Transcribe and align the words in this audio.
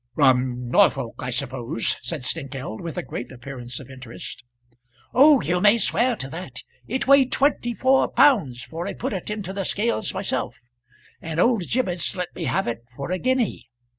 "From 0.15 0.67
Norfolk, 0.71 1.17
I 1.21 1.29
suppose," 1.29 1.95
said 2.01 2.23
Snengkeld, 2.23 2.81
with 2.81 2.97
a 2.97 3.03
great 3.03 3.31
appearance 3.31 3.79
of 3.79 3.91
interest. 3.91 4.43
"Oh, 5.13 5.41
you 5.41 5.61
may 5.61 5.77
swear 5.77 6.15
to 6.15 6.27
that. 6.31 6.63
It 6.87 7.05
weighed 7.05 7.31
twenty 7.31 7.75
four 7.75 8.07
pounds, 8.07 8.63
for 8.63 8.87
I 8.87 8.93
put 8.93 9.13
it 9.13 9.29
into 9.29 9.53
the 9.53 9.63
scales 9.63 10.11
myself, 10.11 10.57
and 11.21 11.39
old 11.39 11.65
Gibbetts 11.69 12.15
let 12.15 12.33
me 12.35 12.45
have 12.45 12.67
it 12.67 12.83
for 12.97 13.11
a 13.11 13.19
guinea. 13.19 13.69